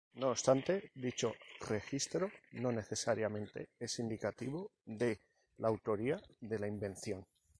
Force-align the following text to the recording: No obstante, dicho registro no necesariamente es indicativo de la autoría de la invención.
No 0.15 0.31
obstante, 0.31 0.89
dicho 0.95 1.35
registro 1.69 2.31
no 2.53 2.71
necesariamente 2.71 3.69
es 3.77 3.99
indicativo 3.99 4.71
de 4.83 5.19
la 5.57 5.67
autoría 5.67 6.19
de 6.39 6.57
la 6.57 6.65
invención. 6.67 7.23